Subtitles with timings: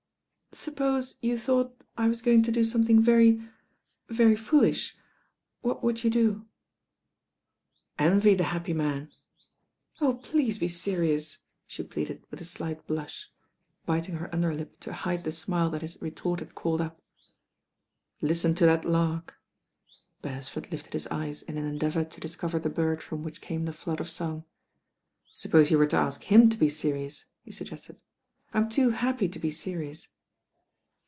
[0.53, 3.41] •'Suppose you thought I was going to do some thing very—
[4.09, 4.97] very foolish,
[5.61, 6.45] what would you do?"
[7.97, 9.09] ••Envy the happy man."
[10.01, 13.27] ••Oh, please be* serious," she pleaded with a slight bhish,
[13.85, 17.01] biting her under lip to hide the smile that his retort had called up.
[18.21, 19.35] •'Listen to that lark."
[20.21, 23.71] Beresford lifted his eyes in an endeavour to discover the bird from which came the
[23.71, 24.43] flood of song.
[25.33, 28.01] "Suppose you were to ask him to be serious," he suggested.
[28.53, 30.09] "I'm too happy to be serious."